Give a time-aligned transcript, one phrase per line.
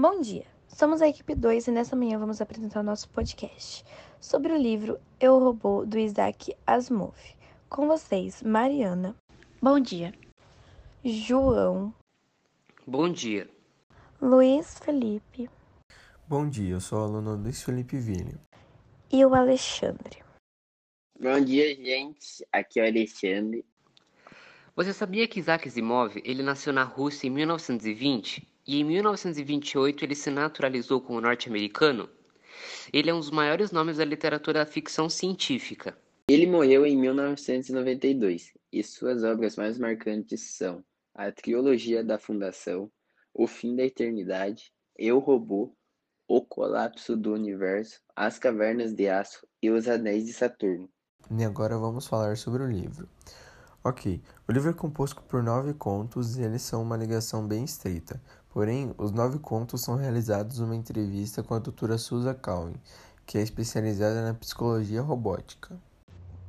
[0.00, 3.84] Bom dia, somos a equipe 2 e nessa manhã vamos apresentar o nosso podcast
[4.20, 7.16] sobre o livro Eu Robô do Isaac Asimov.
[7.68, 9.16] Com vocês, Mariana.
[9.60, 10.14] Bom dia.
[11.04, 11.92] João.
[12.86, 13.50] Bom dia.
[14.22, 15.50] Luiz Felipe.
[16.28, 18.36] Bom dia, eu sou o aluno Luiz Felipe Vini.
[19.10, 20.22] E o Alexandre.
[21.20, 22.46] Bom dia, gente.
[22.52, 23.64] Aqui é o Alexandre.
[24.76, 30.14] Você sabia que Isaac Asimov ele nasceu na Rússia em 1920 e em 1928 ele
[30.14, 32.06] se naturalizou como norte-americano?
[32.92, 35.96] Ele é um dos maiores nomes da literatura da ficção científica.
[36.28, 42.90] Ele morreu em 1992 e suas obras mais marcantes são A Trilogia da Fundação,
[43.32, 45.74] O Fim da Eternidade, Eu Robô,
[46.28, 50.90] O Colapso do Universo, As Cavernas de Aço e Os Anéis de Saturno.
[51.30, 53.08] E agora vamos falar sobre o livro.
[53.82, 58.20] Ok, o livro é composto por nove contos e eles são uma ligação bem estreita.
[58.58, 62.74] Porém, os nove contos são realizados numa entrevista com a doutora Susan Cowen,
[63.24, 65.80] que é especializada na psicologia robótica.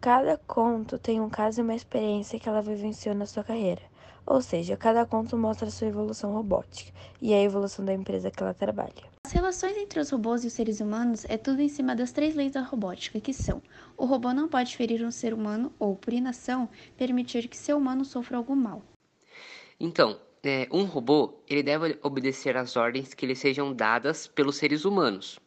[0.00, 3.82] Cada conto tem um caso e uma experiência que ela vivenciou na sua carreira.
[4.26, 6.90] Ou seja, cada conto mostra a sua evolução robótica
[7.20, 9.04] e a evolução da empresa que ela trabalha.
[9.24, 12.34] As relações entre os robôs e os seres humanos é tudo em cima das três
[12.34, 13.62] leis da robótica, que são:
[13.96, 18.04] o robô não pode ferir um ser humano ou, por inação, permitir que seu humano
[18.04, 18.82] sofra algum mal.
[19.78, 24.84] Então, é, um robô ele deve obedecer às ordens que lhe sejam dadas pelos seres
[24.84, 25.38] humanos,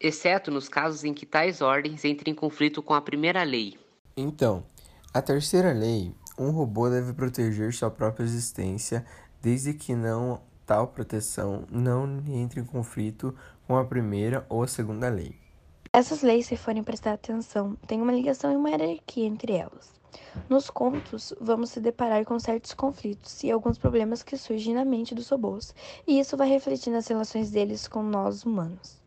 [0.00, 3.78] exceto nos casos em que tais ordens entrem em conflito com a primeira lei.
[4.16, 4.64] Então,
[5.14, 9.04] a terceira lei um robô deve proteger sua própria existência
[9.40, 13.34] desde que não tal proteção não entre em conflito
[13.66, 15.34] com a primeira ou a segunda lei.
[15.92, 20.01] Essas leis, se forem prestar atenção, têm uma ligação e uma hierarquia entre elas.
[20.48, 25.14] Nos contos, vamos se deparar com certos conflitos e alguns problemas que surgem na mente
[25.14, 25.74] dos robôs,
[26.06, 29.00] e isso vai refletir nas relações deles com nós humanos.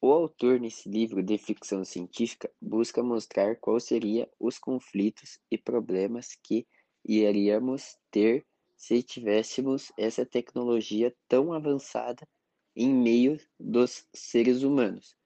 [0.00, 6.36] O autor, nesse livro de ficção científica, busca mostrar qual seria os conflitos e problemas
[6.42, 6.66] que
[7.02, 8.44] iríamos ter
[8.76, 12.28] se tivéssemos essa tecnologia tão avançada
[12.76, 15.16] em meio dos seres humanos.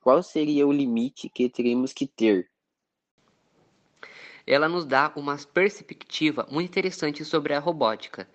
[0.00, 2.50] Qual seria o limite que teríamos que ter?
[4.46, 8.28] Ela nos dá uma perspectiva muito interessante sobre a robótica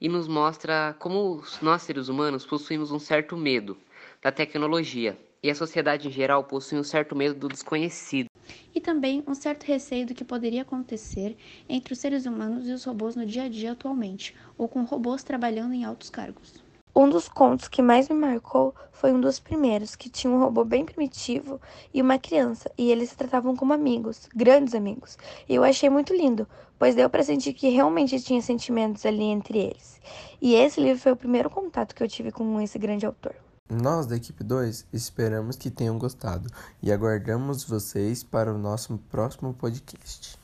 [0.00, 3.76] e nos mostra como nós seres humanos possuímos um certo medo
[4.20, 8.26] da tecnologia, e a sociedade em geral possui um certo medo do desconhecido.
[8.74, 11.36] E também um certo receio do que poderia acontecer
[11.68, 15.22] entre os seres humanos e os robôs no dia a dia atualmente, ou com robôs
[15.22, 16.63] trabalhando em altos cargos.
[16.96, 20.64] Um dos contos que mais me marcou foi um dos primeiros, que tinha um robô
[20.64, 21.60] bem primitivo
[21.92, 25.18] e uma criança, e eles se tratavam como amigos, grandes amigos.
[25.48, 26.46] E eu achei muito lindo,
[26.78, 30.00] pois deu para sentir que realmente tinha sentimentos ali entre eles.
[30.40, 33.34] E esse livro foi o primeiro contato que eu tive com esse grande autor.
[33.68, 36.48] Nós da equipe 2 esperamos que tenham gostado
[36.80, 40.43] e aguardamos vocês para o nosso próximo podcast.